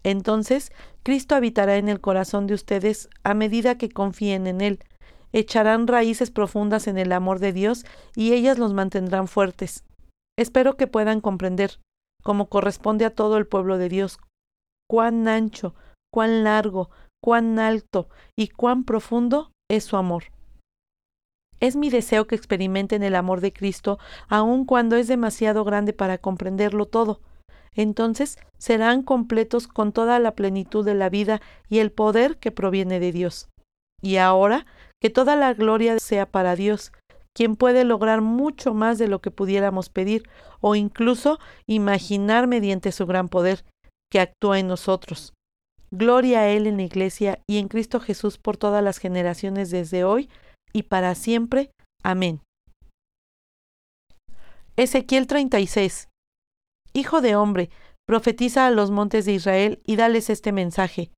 Entonces, 0.05 0.73
Cristo 1.03 1.35
habitará 1.35 1.77
en 1.77 1.89
el 1.89 2.01
corazón 2.01 2.47
de 2.47 2.55
ustedes 2.55 3.09
a 3.25 3.35
medida 3.35 3.79
que 3.79 3.89
confíen 3.89 4.47
en 4.47 4.61
Él, 4.61 4.85
echarán 5.33 5.87
raíces 5.87 6.31
profundas 6.31 6.87
en 6.87 6.99
el 6.99 7.13
amor 7.13 7.39
de 7.39 7.53
Dios 7.53 7.85
y 8.15 8.33
ellas 8.33 8.59
los 8.59 8.75
mantendrán 8.75 9.29
fuertes. 9.29 9.85
Espero 10.39 10.77
que 10.77 10.87
puedan 10.87 11.21
comprender, 11.21 11.81
como 12.23 12.49
corresponde 12.49 13.05
a 13.05 13.15
todo 13.15 13.37
el 13.37 13.47
pueblo 13.47 13.79
de 13.79 13.89
Dios, 13.89 14.19
cuán 14.89 15.29
ancho, 15.29 15.75
cuán 16.13 16.45
largo, 16.45 16.91
cuán 17.23 17.59
alto 17.59 18.09
y 18.37 18.49
cuán 18.49 18.85
profundo 18.85 19.53
es 19.71 19.85
su 19.85 19.97
amor. 19.97 20.25
Es 21.61 21.77
mi 21.77 21.91
deseo 21.91 22.27
que 22.27 22.35
experimenten 22.35 23.03
el 23.05 23.15
amor 23.15 23.41
de 23.41 23.53
Cristo, 23.53 23.99
aun 24.29 24.65
cuando 24.65 24.97
es 24.97 25.07
demasiado 25.07 25.65
grande 25.65 25.93
para 25.93 26.19
comprenderlo 26.19 26.87
todo. 26.87 27.21
Entonces 27.75 28.39
serán 28.59 29.03
completos 29.03 29.67
con 29.67 29.93
toda 29.93 30.19
la 30.19 30.35
plenitud 30.35 30.85
de 30.85 30.95
la 30.95 31.09
vida 31.09 31.41
y 31.69 31.79
el 31.79 31.91
poder 31.91 32.39
que 32.39 32.51
proviene 32.51 33.01
de 33.01 33.13
Dios. 33.13 33.49
Y 34.03 34.17
ahora, 34.17 34.67
que 35.01 35.11
toda 35.11 35.37
la 35.37 35.55
gloria 35.55 35.99
sea 35.99 36.27
para 36.27 36.57
Dios, 36.57 36.93
quien 37.35 37.57
puede 37.57 37.85
lograr 37.85 38.21
mucho 38.21 38.75
más 38.75 38.99
de 38.99 39.09
lo 39.09 39.21
que 39.21 39.31
pudiéramos 39.31 39.89
pedir 39.89 40.29
o 40.61 40.75
incluso 40.75 41.39
imaginar 41.67 42.47
mediante 42.47 42.93
su 42.93 43.07
gran 43.07 43.29
poder, 43.29 43.65
que 44.11 44.21
actúa 44.21 44.59
en 44.59 44.69
nosotros. 44.69 45.33
Gloria 45.91 46.41
a 46.41 46.49
Él 46.49 46.67
en 46.67 46.77
la 46.77 46.83
Iglesia 46.83 47.41
y 47.49 47.59
en 47.59 47.69
Cristo 47.69 48.01
Jesús 48.01 48.39
por 48.39 48.57
todas 48.57 48.83
las 48.85 48.99
generaciones 48.99 49.71
desde 49.71 50.05
hoy 50.05 50.29
y 50.73 50.85
para 50.85 51.15
siempre. 51.15 51.71
Amén. 52.03 52.41
Ezequiel 54.77 55.27
36. 55.27 56.09
Hijo 56.95 57.21
de 57.21 57.37
hombre, 57.37 57.71
profetiza 58.07 58.67
a 58.67 58.71
los 58.71 58.91
montes 58.91 59.25
de 59.25 59.33
Israel 59.33 59.81
y 59.87 59.97
dales 59.97 60.29
este 60.29 60.53
mensaje. 60.53 61.11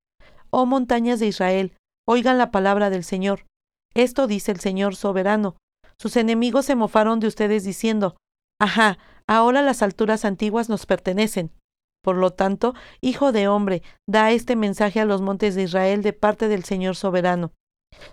Oh 0.51 0.67
montañas 0.67 1.19
de 1.19 1.27
Israel, 1.27 1.77
oigan 2.07 2.39
la 2.39 2.51
palabra 2.51 2.91
del 2.91 3.03
Señor. 3.03 3.47
Esto 3.95 4.27
dice 4.27 4.53
el 4.53 4.61
Señor 4.61 4.95
soberano. 4.95 5.57
Sus 5.99 6.17
enemigos 6.17 6.67
se 6.67 6.77
mofaron 6.77 7.21
de 7.21 7.27
ustedes 7.27 7.65
diciendo, 7.65 8.17
Ajá, 8.61 8.99
ahora 9.27 9.63
las 9.63 9.83
alturas 9.83 10.25
antiguas 10.25 10.69
nos 10.69 10.87
pertenecen. 10.87 11.53
Por 12.03 12.17
lo 12.17 12.33
tanto, 12.33 12.75
Hijo 13.01 13.33
de 13.33 13.49
hombre, 13.49 13.83
da 14.07 14.31
este 14.31 14.57
mensaje 14.57 15.01
a 15.01 15.05
los 15.05 15.23
montes 15.23 15.55
de 15.55 15.63
Israel 15.63 16.03
de 16.03 16.13
parte 16.13 16.49
del 16.49 16.65
Señor 16.65 16.97
soberano. 16.97 17.53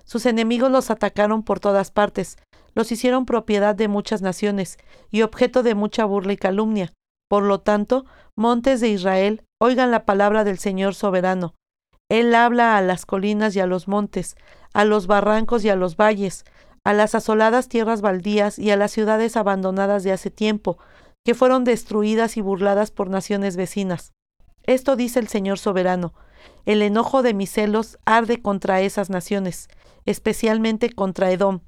Sus 0.03 0.25
enemigos 0.25 0.72
los 0.72 0.89
atacaron 0.89 1.44
por 1.44 1.60
todas 1.60 1.91
partes, 1.91 2.38
los 2.74 2.91
hicieron 2.91 3.25
propiedad 3.25 3.75
de 3.75 3.88
muchas 3.88 4.22
naciones 4.22 4.77
y 5.10 5.24
objeto 5.24 5.62
de 5.62 5.75
mucha 5.75 6.06
burla 6.06 6.34
y 6.34 6.38
calumnia. 6.38 6.94
Por 7.31 7.43
lo 7.43 7.61
tanto, 7.61 8.03
montes 8.35 8.81
de 8.81 8.89
Israel, 8.89 9.45
oigan 9.57 9.89
la 9.89 10.03
palabra 10.03 10.43
del 10.43 10.59
Señor 10.59 10.95
soberano. 10.95 11.55
Él 12.09 12.35
habla 12.35 12.75
a 12.75 12.81
las 12.81 13.05
colinas 13.05 13.55
y 13.55 13.61
a 13.61 13.65
los 13.65 13.88
montes, 13.88 14.35
a 14.73 14.83
los 14.83 15.07
barrancos 15.07 15.63
y 15.63 15.69
a 15.69 15.77
los 15.77 15.95
valles, 15.95 16.43
a 16.83 16.91
las 16.91 17.15
asoladas 17.15 17.69
tierras 17.69 18.01
baldías 18.01 18.59
y 18.59 18.69
a 18.71 18.75
las 18.75 18.91
ciudades 18.91 19.38
abandonadas 19.38 20.03
de 20.03 20.11
hace 20.11 20.29
tiempo, 20.29 20.77
que 21.23 21.33
fueron 21.33 21.63
destruidas 21.63 22.35
y 22.35 22.41
burladas 22.41 22.91
por 22.91 23.09
naciones 23.09 23.55
vecinas. 23.55 24.11
Esto 24.63 24.97
dice 24.97 25.19
el 25.19 25.29
Señor 25.29 25.57
soberano. 25.57 26.13
El 26.65 26.81
enojo 26.81 27.21
de 27.21 27.33
mis 27.33 27.50
celos 27.50 27.97
arde 28.03 28.41
contra 28.41 28.81
esas 28.81 29.09
naciones, 29.09 29.69
especialmente 30.05 30.89
contra 30.89 31.31
Edom, 31.31 31.61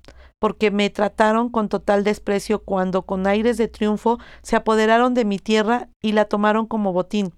porque 0.43 0.71
me 0.71 0.89
trataron 0.89 1.47
con 1.47 1.69
total 1.69 2.03
desprecio 2.03 2.65
cuando 2.65 3.03
con 3.03 3.27
aires 3.27 3.55
de 3.55 3.69
triunfo 3.69 4.19
se 4.41 4.57
apoderaron 4.57 5.13
de 5.13 5.23
mi 5.23 5.39
tierra 5.39 5.87
y 6.01 6.11
la 6.11 6.25
tomaron 6.25 6.65
como 6.65 6.91
botín. 6.91 7.31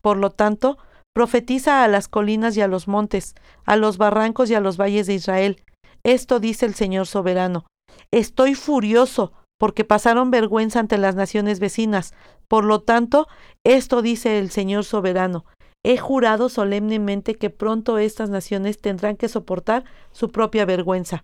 Por 0.00 0.16
lo 0.16 0.30
tanto, 0.30 0.78
profetiza 1.12 1.84
a 1.84 1.88
las 1.88 2.08
colinas 2.08 2.56
y 2.56 2.62
a 2.62 2.66
los 2.66 2.88
montes, 2.88 3.34
a 3.66 3.76
los 3.76 3.98
barrancos 3.98 4.48
y 4.48 4.54
a 4.54 4.60
los 4.60 4.78
valles 4.78 5.06
de 5.06 5.12
Israel. 5.12 5.62
Esto 6.02 6.40
dice 6.40 6.64
el 6.64 6.74
Señor 6.74 7.06
soberano. 7.06 7.66
Estoy 8.10 8.54
furioso, 8.54 9.34
porque 9.58 9.84
pasaron 9.84 10.30
vergüenza 10.30 10.80
ante 10.80 10.96
las 10.96 11.16
naciones 11.16 11.60
vecinas. 11.60 12.14
Por 12.48 12.64
lo 12.64 12.80
tanto, 12.80 13.28
esto 13.66 14.00
dice 14.00 14.38
el 14.38 14.48
Señor 14.48 14.84
soberano. 14.84 15.44
He 15.84 15.98
jurado 15.98 16.48
solemnemente 16.48 17.34
que 17.34 17.50
pronto 17.50 17.98
estas 17.98 18.30
naciones 18.30 18.80
tendrán 18.80 19.18
que 19.18 19.28
soportar 19.28 19.84
su 20.10 20.30
propia 20.30 20.64
vergüenza. 20.64 21.22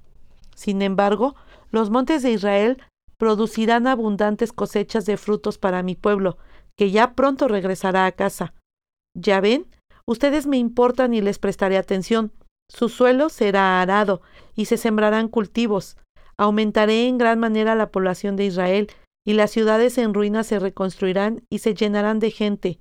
Sin 0.57 0.83
embargo, 0.83 1.37
los 1.71 1.91
montes 1.91 2.23
de 2.23 2.33
Israel 2.33 2.83
producirán 3.19 3.87
abundantes 3.87 4.53
cosechas 4.53 5.07
de 5.07 5.17
frutos 5.17 5.59
para 5.59 5.83
mi 5.83 5.95
pueblo, 5.95 6.39
que 6.77 6.91
ya 6.91 7.13
pronto 7.15 7.47
regresará 7.47 8.07
a 8.07 8.13
casa. 8.13 8.55
Ya 9.15 9.41
ven, 9.41 9.67
ustedes 10.07 10.47
me 10.47 10.57
importan 10.57 11.15
y 11.15 11.21
les 11.21 11.39
prestaré 11.39 11.77
atención. 11.77 12.33
Su 12.69 12.89
suelo 12.89 13.29
será 13.29 13.81
arado 13.81 14.23
y 14.55 14.65
se 14.65 14.77
sembrarán 14.77 15.29
cultivos. 15.29 15.97
Aumentaré 16.37 17.07
en 17.07 17.19
gran 17.19 17.39
manera 17.39 17.75
la 17.75 17.91
población 17.91 18.37
de 18.37 18.47
Israel, 18.47 18.89
y 19.27 19.33
las 19.33 19.51
ciudades 19.51 19.99
en 19.99 20.15
ruinas 20.15 20.47
se 20.47 20.59
reconstruirán 20.59 21.43
y 21.51 21.59
se 21.59 21.75
llenarán 21.75 22.19
de 22.21 22.31
gente. 22.31 22.81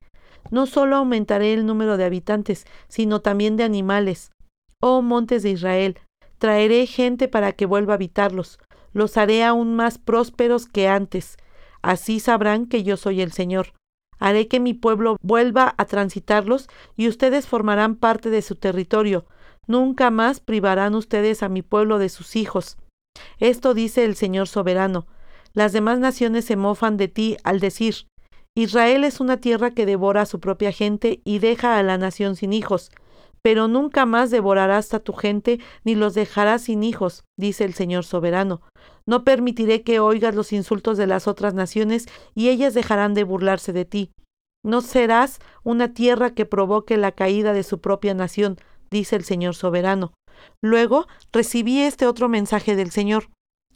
No 0.52 0.68
solo 0.68 0.98
aumentaré 0.98 1.54
el 1.54 1.66
número 1.66 1.98
de 1.98 2.06
habitantes, 2.06 2.68
sino 2.88 3.22
también 3.22 3.58
de 3.58 3.64
animales. 3.64 4.32
Oh 4.80 5.02
montes 5.02 5.42
de 5.42 5.50
Israel, 5.50 5.98
traeré 6.38 6.86
gente 6.88 7.28
para 7.28 7.52
que 7.54 7.66
vuelva 7.66 7.94
a 7.94 7.96
habitarlos, 7.96 8.60
los 8.94 9.18
haré 9.18 9.44
aún 9.44 9.76
más 9.76 9.98
prósperos 9.98 10.68
que 10.68 10.88
antes. 10.88 11.38
Así 11.82 12.20
sabrán 12.20 12.66
que 12.66 12.84
yo 12.84 12.98
soy 12.98 13.22
el 13.22 13.32
Señor. 13.32 13.74
Haré 14.20 14.48
que 14.48 14.60
mi 14.60 14.74
pueblo 14.74 15.18
vuelva 15.22 15.76
a 15.78 15.86
transitarlos 15.86 16.70
y 16.96 17.10
ustedes 17.10 17.48
formarán 17.48 17.96
parte 17.96 18.30
de 18.30 18.42
su 18.42 18.56
territorio. 18.56 19.26
Nunca 19.68 20.10
más 20.12 20.40
privarán 20.40 20.96
ustedes 20.96 21.44
a 21.44 21.50
mi 21.50 21.62
pueblo 21.62 22.00
de 22.00 22.10
sus 22.10 22.36
hijos. 22.36 22.78
Esto 23.40 23.74
dice 23.74 24.06
el 24.06 24.16
Señor 24.16 24.48
soberano. 24.48 25.08
Las 25.54 25.74
demás 25.74 26.00
naciones 26.00 26.46
se 26.46 26.56
mofan 26.56 26.98
de 26.98 27.08
ti 27.08 27.38
al 27.44 27.60
decir, 27.60 28.08
Israel 28.56 29.04
es 29.04 29.20
una 29.20 29.38
tierra 29.38 29.72
que 29.72 29.86
devora 29.86 30.22
a 30.22 30.26
su 30.26 30.40
propia 30.40 30.72
gente 30.72 31.22
y 31.26 31.40
deja 31.40 31.78
a 31.78 31.84
la 31.84 31.98
nación 31.98 32.38
sin 32.38 32.54
hijos, 32.54 32.90
pero 33.46 33.68
nunca 33.68 34.08
más 34.08 34.32
devorarás 34.32 34.92
a 34.96 35.00
tu 35.00 35.14
gente 35.14 35.60
ni 35.84 35.94
los 35.94 36.16
dejarás 36.16 36.64
sin 36.64 36.82
hijos, 36.82 37.26
dice 37.38 37.64
el 37.64 37.76
Señor 37.76 38.04
soberano. 38.04 38.64
No 39.06 39.24
permitiré 39.24 39.84
que 39.84 40.00
oigas 40.00 40.34
los 40.34 40.52
insultos 40.52 40.98
de 40.98 41.06
las 41.06 41.28
otras 41.28 41.54
naciones 41.54 42.08
y 42.34 42.50
ellas 42.50 42.74
dejarán 42.74 43.14
de 43.14 43.24
burlarse 43.24 43.72
de 43.72 43.86
ti. 43.86 44.12
No 44.66 44.82
serás 44.82 45.38
una 45.64 45.94
tierra 45.94 46.34
que 46.34 46.48
provoque 46.48 46.98
la 46.98 47.12
caída 47.12 47.54
de 47.54 47.62
su 47.62 47.82
propia 47.82 48.16
nación, 48.16 48.58
dice 48.90 49.16
el 49.16 49.24
Señor 49.24 49.54
soberano. 49.54 50.14
Luego 50.64 51.06
recibí 51.32 51.82
este 51.82 52.08
otro 52.08 52.28
mensaje 52.28 52.76
del 52.76 52.90
Señor. 52.90 53.30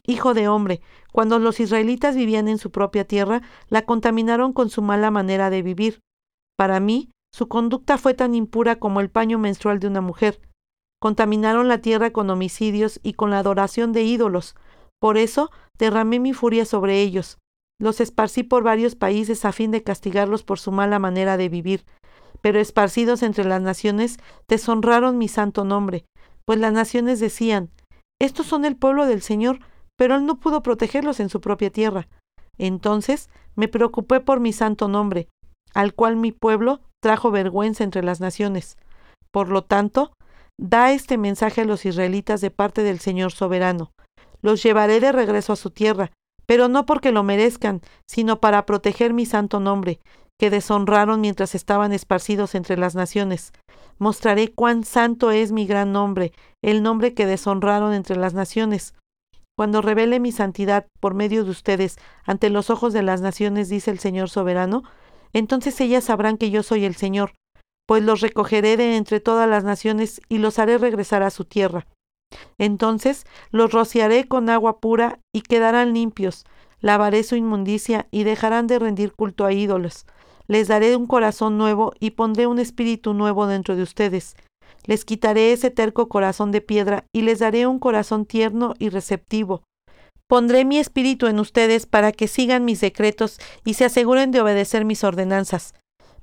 Hijo 0.04 0.34
de 0.34 0.48
hombre, 0.48 0.80
cuando 1.12 1.38
los 1.38 1.60
israelitas 1.60 2.16
vivían 2.16 2.48
en 2.48 2.58
su 2.58 2.72
propia 2.72 3.04
tierra, 3.04 3.42
la 3.68 3.82
contaminaron 3.82 4.52
con 4.52 4.68
su 4.68 4.82
mala 4.82 5.12
manera 5.12 5.48
de 5.48 5.62
vivir. 5.62 6.00
Para 6.58 6.80
mí, 6.80 7.10
su 7.32 7.48
conducta 7.48 7.98
fue 7.98 8.14
tan 8.14 8.34
impura 8.34 8.76
como 8.76 9.00
el 9.00 9.10
paño 9.10 9.38
menstrual 9.38 9.78
de 9.78 9.86
una 9.86 10.00
mujer. 10.00 10.40
Contaminaron 11.00 11.68
la 11.68 11.78
tierra 11.78 12.10
con 12.10 12.28
homicidios 12.28 13.00
y 13.02 13.14
con 13.14 13.30
la 13.30 13.38
adoración 13.38 13.92
de 13.92 14.02
ídolos. 14.02 14.54
Por 15.00 15.16
eso 15.16 15.50
derramé 15.78 16.18
mi 16.18 16.34
furia 16.34 16.64
sobre 16.64 17.00
ellos. 17.00 17.38
Los 17.80 18.00
esparcí 18.00 18.42
por 18.42 18.62
varios 18.62 18.94
países 18.94 19.44
a 19.46 19.52
fin 19.52 19.70
de 19.70 19.82
castigarlos 19.82 20.42
por 20.42 20.58
su 20.58 20.72
mala 20.72 20.98
manera 20.98 21.38
de 21.38 21.48
vivir. 21.48 21.86
Pero 22.42 22.58
esparcidos 22.58 23.22
entre 23.22 23.44
las 23.44 23.62
naciones, 23.62 24.18
deshonraron 24.48 25.16
mi 25.16 25.28
santo 25.28 25.64
nombre, 25.64 26.04
pues 26.44 26.58
las 26.58 26.72
naciones 26.72 27.20
decían, 27.20 27.70
Estos 28.20 28.46
son 28.46 28.64
el 28.64 28.76
pueblo 28.76 29.06
del 29.06 29.22
Señor, 29.22 29.60
pero 29.96 30.16
él 30.16 30.26
no 30.26 30.38
pudo 30.38 30.62
protegerlos 30.62 31.20
en 31.20 31.30
su 31.30 31.40
propia 31.40 31.70
tierra. 31.70 32.08
Entonces 32.58 33.30
me 33.56 33.68
preocupé 33.68 34.20
por 34.20 34.40
mi 34.40 34.52
santo 34.52 34.88
nombre, 34.88 35.28
al 35.74 35.94
cual 35.94 36.16
mi 36.16 36.32
pueblo 36.32 36.80
trajo 37.00 37.30
vergüenza 37.30 37.84
entre 37.84 38.02
las 38.02 38.20
naciones. 38.20 38.76
Por 39.30 39.48
lo 39.48 39.62
tanto, 39.62 40.12
da 40.58 40.92
este 40.92 41.16
mensaje 41.16 41.62
a 41.62 41.64
los 41.64 41.86
israelitas 41.86 42.40
de 42.40 42.50
parte 42.50 42.82
del 42.82 43.00
Señor 43.00 43.32
soberano. 43.32 43.92
Los 44.42 44.62
llevaré 44.62 45.00
de 45.00 45.12
regreso 45.12 45.52
a 45.52 45.56
su 45.56 45.70
tierra, 45.70 46.12
pero 46.46 46.68
no 46.68 46.84
porque 46.86 47.12
lo 47.12 47.22
merezcan, 47.22 47.80
sino 48.06 48.40
para 48.40 48.66
proteger 48.66 49.14
mi 49.14 49.24
santo 49.24 49.60
nombre, 49.60 50.00
que 50.38 50.50
deshonraron 50.50 51.20
mientras 51.20 51.54
estaban 51.54 51.92
esparcidos 51.92 52.54
entre 52.54 52.76
las 52.76 52.94
naciones. 52.94 53.52
Mostraré 53.98 54.48
cuán 54.48 54.84
santo 54.84 55.30
es 55.30 55.52
mi 55.52 55.66
gran 55.66 55.92
nombre, 55.92 56.32
el 56.62 56.82
nombre 56.82 57.14
que 57.14 57.26
deshonraron 57.26 57.92
entre 57.92 58.16
las 58.16 58.34
naciones. 58.34 58.94
Cuando 59.56 59.82
revele 59.82 60.20
mi 60.20 60.32
santidad 60.32 60.86
por 61.00 61.12
medio 61.12 61.44
de 61.44 61.50
ustedes 61.50 61.98
ante 62.24 62.48
los 62.48 62.70
ojos 62.70 62.94
de 62.94 63.02
las 63.02 63.20
naciones, 63.20 63.68
dice 63.68 63.90
el 63.90 63.98
Señor 63.98 64.30
soberano, 64.30 64.82
entonces 65.32 65.80
ellas 65.80 66.04
sabrán 66.04 66.36
que 66.36 66.50
yo 66.50 66.62
soy 66.62 66.84
el 66.84 66.94
Señor, 66.94 67.32
pues 67.86 68.02
los 68.02 68.20
recogeré 68.20 68.76
de 68.76 68.96
entre 68.96 69.20
todas 69.20 69.48
las 69.48 69.64
naciones 69.64 70.20
y 70.28 70.38
los 70.38 70.58
haré 70.58 70.78
regresar 70.78 71.22
a 71.22 71.30
su 71.30 71.44
tierra. 71.44 71.86
Entonces 72.58 73.24
los 73.50 73.72
rociaré 73.72 74.28
con 74.28 74.48
agua 74.48 74.78
pura 74.78 75.18
y 75.32 75.42
quedarán 75.42 75.94
limpios, 75.94 76.44
lavaré 76.80 77.22
su 77.22 77.36
inmundicia 77.36 78.06
y 78.10 78.24
dejarán 78.24 78.66
de 78.66 78.78
rendir 78.78 79.12
culto 79.12 79.44
a 79.44 79.52
ídolos. 79.52 80.06
Les 80.46 80.68
daré 80.68 80.96
un 80.96 81.06
corazón 81.06 81.58
nuevo 81.58 81.92
y 81.98 82.10
pondré 82.10 82.46
un 82.46 82.58
espíritu 82.58 83.14
nuevo 83.14 83.46
dentro 83.46 83.76
de 83.76 83.82
ustedes 83.82 84.36
les 84.84 85.04
quitaré 85.04 85.52
ese 85.52 85.70
terco 85.70 86.08
corazón 86.08 86.52
de 86.52 86.60
piedra 86.60 87.04
y 87.12 87.22
les 87.22 87.38
daré 87.38 87.66
un 87.66 87.78
corazón 87.78 88.26
tierno 88.26 88.74
y 88.78 88.88
receptivo. 88.88 89.62
Pondré 90.30 90.64
mi 90.64 90.78
espíritu 90.78 91.26
en 91.26 91.40
ustedes 91.40 91.86
para 91.86 92.12
que 92.12 92.28
sigan 92.28 92.64
mis 92.64 92.80
decretos 92.80 93.40
y 93.64 93.74
se 93.74 93.84
aseguren 93.84 94.30
de 94.30 94.40
obedecer 94.40 94.84
mis 94.84 95.02
ordenanzas. 95.02 95.74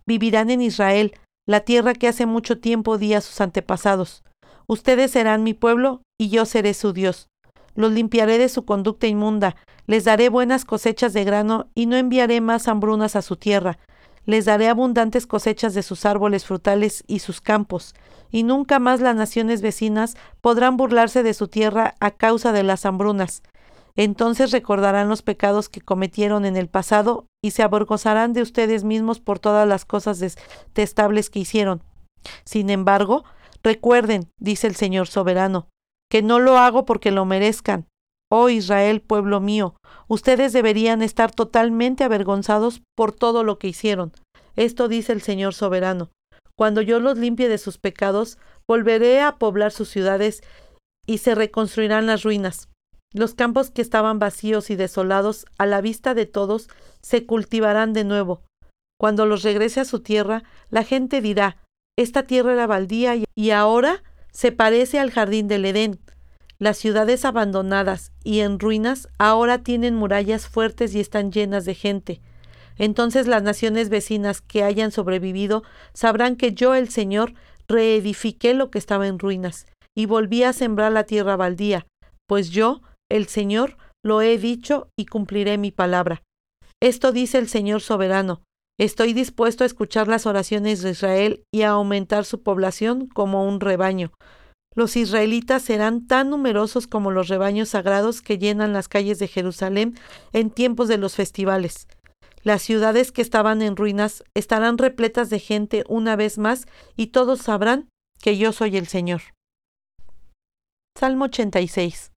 Vivirán 0.06 0.50
en 0.50 0.62
Israel, 0.62 1.12
la 1.46 1.60
tierra 1.60 1.94
que 1.94 2.08
hace 2.08 2.26
mucho 2.26 2.58
tiempo 2.58 2.98
di 2.98 3.14
a 3.14 3.20
sus 3.20 3.42
antepasados. 3.42 4.24
Ustedes 4.66 5.12
serán 5.12 5.44
mi 5.44 5.54
pueblo 5.54 6.04
y 6.18 6.30
yo 6.30 6.46
seré 6.46 6.74
su 6.74 6.94
Dios. 6.94 7.28
Los 7.76 7.92
limpiaré 7.92 8.38
de 8.38 8.48
su 8.48 8.64
conducta 8.64 9.08
inmunda, 9.08 9.58
les 9.88 10.06
daré 10.06 10.30
buenas 10.30 10.64
cosechas 10.64 11.12
de 11.12 11.26
grano 11.26 11.68
y 11.76 11.86
no 11.86 11.98
enviaré 11.98 12.40
más 12.40 12.70
hambrunas 12.70 13.18
a 13.18 13.22
su 13.22 13.36
tierra. 13.36 13.78
Les 14.26 14.46
daré 14.46 14.70
abundantes 14.70 15.28
cosechas 15.28 15.74
de 15.74 15.84
sus 15.84 16.06
árboles 16.06 16.46
frutales 16.46 17.04
y 17.08 17.20
sus 17.20 17.42
campos, 17.42 17.94
y 18.32 18.44
nunca 18.44 18.80
más 18.80 19.02
las 19.02 19.18
naciones 19.18 19.62
vecinas 19.62 20.16
podrán 20.40 20.78
burlarse 20.78 21.24
de 21.24 21.34
su 21.34 21.50
tierra 21.50 21.96
a 22.00 22.12
causa 22.12 22.54
de 22.54 22.64
las 22.64 22.86
hambrunas. 22.86 23.44
Entonces 23.98 24.52
recordarán 24.52 25.10
los 25.10 25.24
pecados 25.24 25.70
que 25.70 25.82
cometieron 25.82 26.46
en 26.46 26.56
el 26.56 26.70
pasado 26.70 27.26
y 27.44 27.52
se 27.52 27.64
avergonzarán 27.64 28.32
de 28.32 28.44
ustedes 28.44 28.84
mismos 28.84 29.20
por 29.20 29.40
todas 29.40 29.68
las 29.68 29.86
cosas 29.86 30.20
detestables 30.20 31.32
que 31.32 31.40
hicieron. 31.40 31.82
Sin 32.46 32.70
embargo, 32.70 33.26
recuerden, 33.64 34.30
dice 34.40 34.68
el 34.68 34.76
Señor 34.76 35.08
soberano, 35.08 35.68
que 36.10 36.22
no 36.22 36.40
lo 36.40 36.60
hago 36.60 36.86
porque 36.86 37.10
lo 37.12 37.26
merezcan. 37.26 37.88
Oh 38.30 38.50
Israel, 38.50 39.02
pueblo 39.02 39.40
mío, 39.40 39.76
ustedes 40.08 40.54
deberían 40.54 41.02
estar 41.02 41.32
totalmente 41.32 42.04
avergonzados 42.04 42.84
por 42.96 43.14
todo 43.14 43.44
lo 43.44 43.58
que 43.58 43.70
hicieron. 43.70 44.12
Esto 44.56 44.88
dice 44.88 45.12
el 45.12 45.22
Señor 45.22 45.56
soberano. 45.56 46.12
Cuando 46.56 46.82
yo 46.82 47.00
los 47.00 47.18
limpie 47.18 47.50
de 47.50 47.58
sus 47.58 47.78
pecados, 47.78 48.38
volveré 48.68 49.22
a 49.22 49.38
poblar 49.38 49.72
sus 49.72 49.90
ciudades 49.90 50.44
y 51.08 51.20
se 51.20 51.36
reconstruirán 51.36 52.06
las 52.06 52.24
ruinas. 52.24 52.70
Los 53.14 53.34
campos 53.34 53.72
que 53.72 53.82
estaban 53.82 54.20
vacíos 54.20 54.70
y 54.70 54.76
desolados 54.76 55.46
a 55.58 55.66
la 55.66 55.82
vista 55.82 56.14
de 56.14 56.26
todos 56.26 56.70
se 57.02 57.26
cultivarán 57.26 57.94
de 57.94 58.04
nuevo. 58.04 58.44
Cuando 59.00 59.26
los 59.26 59.44
regrese 59.44 59.80
a 59.80 59.86
su 59.86 60.02
tierra, 60.02 60.44
la 60.70 60.84
gente 60.84 61.22
dirá, 61.22 61.58
esta 61.98 62.24
tierra 62.24 62.54
era 62.54 62.68
baldía 62.68 63.16
y 63.36 63.50
ahora 63.52 64.04
se 64.32 64.52
parece 64.52 65.00
al 65.00 65.12
jardín 65.12 65.48
del 65.48 65.66
Edén. 65.66 66.00
Las 66.60 66.78
ciudades 66.78 67.24
abandonadas 67.24 68.12
y 68.24 68.40
en 68.40 68.60
ruinas 68.60 69.08
ahora 69.20 69.60
tienen 69.60 69.96
murallas 69.96 70.48
fuertes 70.48 70.94
y 70.96 71.00
están 71.00 71.32
llenas 71.32 71.66
de 71.66 71.76
gente. 71.76 72.22
Entonces 72.78 73.28
las 73.28 73.44
naciones 73.44 73.90
vecinas 73.90 74.42
que 74.42 74.64
hayan 74.64 74.92
sobrevivido 74.92 75.64
sabrán 75.94 76.36
que 76.36 76.54
yo, 76.54 76.76
el 76.76 76.90
Señor, 76.90 77.34
reedifiqué 77.68 78.54
lo 78.54 78.70
que 78.70 78.80
estaba 78.80 79.08
en 79.08 79.20
ruinas 79.20 79.68
y 79.96 80.06
volví 80.06 80.44
a 80.44 80.54
sembrar 80.54 80.92
la 80.92 81.04
tierra 81.04 81.36
baldía, 81.36 81.88
pues 82.28 82.50
yo 82.50 82.82
el 83.10 83.28
Señor, 83.28 83.78
lo 84.04 84.22
he 84.22 84.38
dicho 84.38 84.90
y 84.98 85.06
cumpliré 85.06 85.58
mi 85.58 85.72
palabra. 85.72 86.24
Esto 86.82 87.12
dice 87.12 87.38
el 87.38 87.48
Señor 87.48 87.82
soberano. 87.82 88.42
Estoy 88.80 89.14
dispuesto 89.14 89.64
a 89.64 89.68
escuchar 89.68 90.08
las 90.08 90.26
oraciones 90.26 90.82
de 90.82 90.92
Israel 90.92 91.44
y 91.52 91.64
a 91.64 91.72
aumentar 91.72 92.26
su 92.26 92.44
población 92.44 93.08
como 93.08 93.48
un 93.48 93.60
rebaño. 93.60 94.12
Los 94.76 94.96
israelitas 94.96 95.64
serán 95.64 96.06
tan 96.06 96.30
numerosos 96.30 96.86
como 96.86 97.10
los 97.10 97.30
rebaños 97.30 97.70
sagrados 97.70 98.22
que 98.22 98.38
llenan 98.38 98.74
las 98.74 98.88
calles 98.88 99.18
de 99.18 99.28
Jerusalén 99.28 99.98
en 100.34 100.52
tiempos 100.52 100.88
de 100.88 101.00
los 101.00 101.16
festivales. 101.16 101.88
Las 102.44 102.62
ciudades 102.62 103.12
que 103.12 103.24
estaban 103.24 103.64
en 103.64 103.76
ruinas 103.76 104.24
estarán 104.36 104.78
repletas 104.78 105.32
de 105.32 105.40
gente 105.40 105.84
una 105.90 106.16
vez 106.16 106.38
más 106.38 106.68
y 106.96 107.08
todos 107.08 107.42
sabrán 107.42 107.90
que 108.22 108.38
yo 108.38 108.52
soy 108.52 108.78
el 108.78 108.86
Señor. 108.86 109.22
Salmo 110.96 111.26
86 111.26 112.12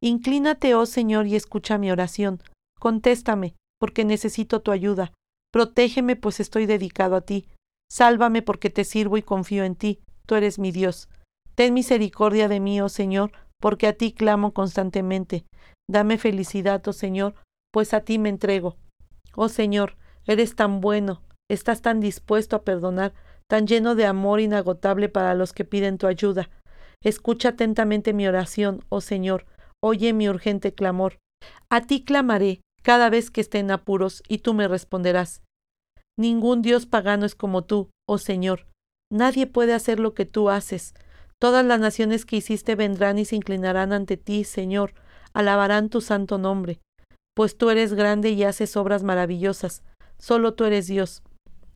Inclínate, 0.00 0.74
oh 0.74 0.86
Señor, 0.86 1.26
y 1.26 1.36
escucha 1.36 1.78
mi 1.78 1.90
oración. 1.90 2.42
Contéstame, 2.78 3.54
porque 3.78 4.04
necesito 4.04 4.60
tu 4.60 4.70
ayuda. 4.70 5.12
Protégeme, 5.52 6.16
pues 6.16 6.40
estoy 6.40 6.66
dedicado 6.66 7.16
a 7.16 7.20
ti. 7.22 7.48
Sálvame, 7.90 8.42
porque 8.42 8.70
te 8.70 8.84
sirvo 8.84 9.16
y 9.16 9.22
confío 9.22 9.64
en 9.64 9.76
ti. 9.76 10.00
Tú 10.26 10.36
eres 10.36 10.58
mi 10.58 10.70
Dios. 10.70 11.08
Ten 11.54 11.74
misericordia 11.74 12.48
de 12.48 12.60
mí, 12.60 12.80
oh 12.80 12.88
Señor, 12.88 13.32
porque 13.60 13.86
a 13.86 13.92
ti 13.92 14.12
clamo 14.12 14.52
constantemente. 14.54 15.44
Dame 15.88 16.18
felicidad, 16.18 16.86
oh 16.86 16.92
Señor, 16.92 17.34
pues 17.72 17.92
a 17.94 18.00
ti 18.00 18.18
me 18.18 18.28
entrego. 18.28 18.76
Oh 19.34 19.48
Señor, 19.48 19.96
eres 20.26 20.54
tan 20.54 20.80
bueno, 20.80 21.22
estás 21.48 21.82
tan 21.82 22.00
dispuesto 22.00 22.56
a 22.56 22.62
perdonar, 22.62 23.12
tan 23.48 23.66
lleno 23.66 23.94
de 23.94 24.06
amor 24.06 24.40
inagotable 24.40 25.08
para 25.08 25.34
los 25.34 25.52
que 25.52 25.64
piden 25.64 25.98
tu 25.98 26.06
ayuda. 26.06 26.48
Escucha 27.02 27.50
atentamente 27.50 28.12
mi 28.12 28.26
oración, 28.26 28.84
oh 28.88 29.00
Señor, 29.00 29.46
oye 29.82 30.12
mi 30.12 30.28
urgente 30.28 30.74
clamor. 30.74 31.18
A 31.70 31.82
ti 31.82 32.04
clamaré 32.04 32.60
cada 32.82 33.10
vez 33.10 33.30
que 33.30 33.40
esté 33.40 33.58
en 33.58 33.70
apuros, 33.70 34.22
y 34.28 34.38
tú 34.38 34.54
me 34.54 34.68
responderás. 34.68 35.42
Ningún 36.18 36.62
Dios 36.62 36.86
pagano 36.86 37.26
es 37.26 37.34
como 37.34 37.64
tú, 37.64 37.90
oh 38.08 38.18
Señor. 38.18 38.66
Nadie 39.12 39.46
puede 39.46 39.74
hacer 39.74 39.98
lo 40.00 40.14
que 40.14 40.26
tú 40.26 40.50
haces. 40.50 40.94
Todas 41.38 41.64
las 41.64 41.80
naciones 41.80 42.26
que 42.26 42.36
hiciste 42.36 42.74
vendrán 42.74 43.18
y 43.18 43.24
se 43.24 43.36
inclinarán 43.36 43.92
ante 43.92 44.16
ti, 44.16 44.44
Señor, 44.44 44.94
alabarán 45.32 45.88
tu 45.88 46.00
santo 46.00 46.38
nombre. 46.38 46.80
Pues 47.34 47.56
tú 47.56 47.70
eres 47.70 47.94
grande 47.94 48.30
y 48.30 48.44
haces 48.44 48.76
obras 48.76 49.02
maravillosas. 49.02 49.82
Solo 50.18 50.54
tú 50.54 50.64
eres 50.64 50.86
Dios. 50.86 51.22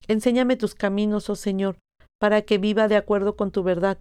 Enséñame 0.07 0.57
tus 0.57 0.75
caminos, 0.75 1.31
oh 1.31 1.37
Señor, 1.37 1.79
para 2.21 2.43
que 2.43 2.59
viva 2.59 2.88
de 2.88 2.97
acuerdo 2.97 3.37
con 3.37 3.51
tu 3.51 3.62
verdad. 3.62 3.99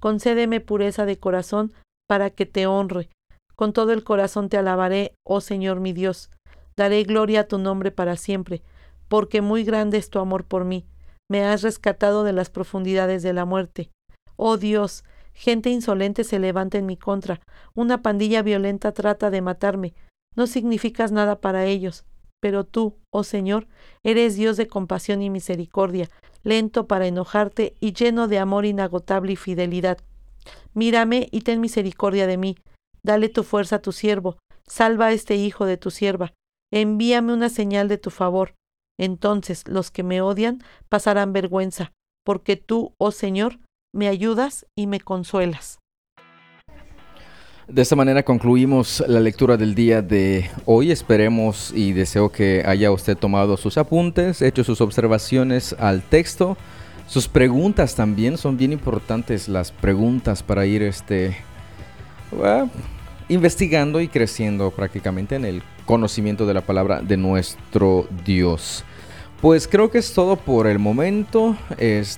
Concédeme 0.00 0.60
pureza 0.60 1.06
de 1.06 1.18
corazón 1.18 1.72
para 2.06 2.30
que 2.30 2.44
te 2.44 2.66
honre. 2.66 3.08
Con 3.56 3.72
todo 3.72 3.92
el 3.92 4.04
corazón 4.04 4.48
te 4.48 4.58
alabaré, 4.58 5.14
oh 5.24 5.40
Señor 5.40 5.80
mi 5.80 5.92
Dios. 5.92 6.30
Daré 6.76 7.02
gloria 7.04 7.40
a 7.40 7.48
tu 7.48 7.58
nombre 7.58 7.90
para 7.90 8.16
siempre, 8.16 8.62
porque 9.08 9.40
muy 9.40 9.64
grande 9.64 9.96
es 9.96 10.10
tu 10.10 10.18
amor 10.18 10.44
por 10.44 10.64
mí. 10.64 10.84
Me 11.30 11.42
has 11.42 11.62
rescatado 11.62 12.22
de 12.22 12.34
las 12.34 12.50
profundidades 12.50 13.22
de 13.22 13.32
la 13.32 13.46
muerte. 13.46 13.90
Oh 14.36 14.58
Dios, 14.58 15.04
gente 15.32 15.70
insolente 15.70 16.22
se 16.22 16.38
levanta 16.38 16.76
en 16.76 16.86
mi 16.86 16.98
contra, 16.98 17.40
una 17.74 18.02
pandilla 18.02 18.42
violenta 18.42 18.92
trata 18.92 19.30
de 19.30 19.40
matarme. 19.40 19.94
No 20.34 20.46
significas 20.46 21.10
nada 21.10 21.40
para 21.40 21.64
ellos, 21.64 22.04
pero 22.40 22.64
tú, 22.64 22.96
oh 23.10 23.24
Señor, 23.24 23.66
eres 24.02 24.36
Dios 24.36 24.58
de 24.58 24.68
compasión 24.68 25.22
y 25.22 25.30
misericordia, 25.30 26.10
lento 26.42 26.86
para 26.86 27.06
enojarte 27.06 27.74
y 27.80 27.94
lleno 27.94 28.28
de 28.28 28.38
amor 28.38 28.66
inagotable 28.66 29.32
y 29.32 29.36
fidelidad. 29.36 29.98
Mírame 30.74 31.28
y 31.32 31.40
ten 31.40 31.60
misericordia 31.60 32.26
de 32.26 32.36
mí, 32.36 32.56
Dale 33.06 33.28
tu 33.28 33.44
fuerza 33.44 33.76
a 33.76 33.78
tu 33.78 33.92
siervo, 33.92 34.36
salva 34.66 35.06
a 35.06 35.12
este 35.12 35.36
hijo 35.36 35.64
de 35.64 35.76
tu 35.76 35.92
sierva, 35.92 36.32
envíame 36.72 37.32
una 37.32 37.50
señal 37.50 37.86
de 37.86 37.98
tu 37.98 38.10
favor. 38.10 38.56
Entonces 38.98 39.62
los 39.68 39.92
que 39.92 40.02
me 40.02 40.20
odian 40.20 40.60
pasarán 40.88 41.32
vergüenza, 41.32 41.92
porque 42.24 42.56
tú, 42.56 42.94
oh 42.98 43.12
Señor, 43.12 43.60
me 43.94 44.08
ayudas 44.08 44.66
y 44.76 44.88
me 44.88 44.98
consuelas. 44.98 45.78
De 47.68 47.82
esta 47.82 47.94
manera 47.94 48.24
concluimos 48.24 49.04
la 49.06 49.20
lectura 49.20 49.56
del 49.56 49.76
día 49.76 50.02
de 50.02 50.50
hoy. 50.64 50.90
Esperemos 50.90 51.70
y 51.72 51.92
deseo 51.92 52.32
que 52.32 52.64
haya 52.66 52.90
usted 52.90 53.16
tomado 53.16 53.56
sus 53.56 53.78
apuntes, 53.78 54.42
hecho 54.42 54.64
sus 54.64 54.80
observaciones 54.80 55.76
al 55.78 56.02
texto. 56.02 56.56
Sus 57.06 57.28
preguntas 57.28 57.94
también 57.94 58.36
son 58.36 58.56
bien 58.56 58.72
importantes 58.72 59.46
las 59.48 59.70
preguntas 59.70 60.42
para 60.42 60.66
ir 60.66 60.82
este 60.82 61.36
investigando 63.28 64.00
y 64.00 64.08
creciendo 64.08 64.70
prácticamente 64.70 65.36
en 65.36 65.44
el 65.44 65.62
conocimiento 65.84 66.46
de 66.46 66.54
la 66.54 66.60
palabra 66.60 67.00
de 67.00 67.16
nuestro 67.16 68.06
Dios. 68.24 68.84
Pues 69.40 69.68
creo 69.68 69.90
que 69.90 69.98
es 69.98 70.12
todo 70.14 70.36
por 70.36 70.66
el 70.66 70.78
momento. 70.78 71.56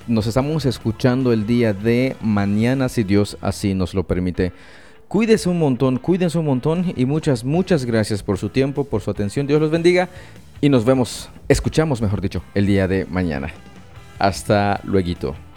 nos 0.07 0.27
estamos 0.27 0.65
escuchando 0.67 1.33
el 1.33 1.47
día 1.47 1.73
de 1.73 2.17
mañana 2.21 2.89
si 2.89 3.03
Dios 3.03 3.37
así 3.41 3.75
nos 3.75 3.95
lo 3.95 4.05
permite. 4.05 4.53
Cuídense 5.09 5.49
un 5.49 5.59
montón, 5.59 5.99
cuídense 5.99 6.39
un 6.39 6.45
montón 6.45 6.93
y 6.95 7.07
muchas, 7.07 7.43
muchas 7.43 7.85
gracias 7.85 8.23
por 8.23 8.37
su 8.37 8.51
tiempo, 8.51 8.85
por 8.85 9.01
su 9.01 9.11
atención. 9.11 9.47
Dios 9.47 9.61
los 9.61 9.71
bendiga 9.71 10.09
y 10.61 10.69
nos 10.69 10.85
vemos, 10.85 11.31
escuchamos 11.49 12.03
mejor 12.03 12.21
dicho, 12.21 12.43
el 12.55 12.67
día 12.67 12.87
de 12.87 13.07
mañana. 13.07 13.49
Hasta 14.19 14.81
luego. 14.85 15.48